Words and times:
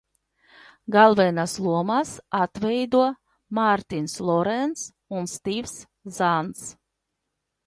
Galvenās 0.93 1.51
lomas 1.65 2.13
atveido 2.39 3.03
Mārtins 3.59 4.17
Lorenss 4.31 4.89
un 5.21 5.31
Stīvs 5.37 5.77
Zāns. 6.19 6.67